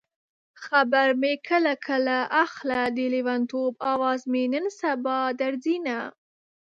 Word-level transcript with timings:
خبر 0.63 1.07
مې 1.21 1.33
کله 1.49 1.73
کله 1.87 2.17
اخله 2.45 2.81
د 2.95 2.97
لېونتوب 3.13 3.73
اواز 3.91 4.21
مې 4.31 4.43
نن 4.53 4.65
سبا 4.81 5.17
درځينه 5.41 5.97